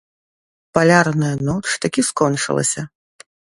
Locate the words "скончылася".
2.11-2.81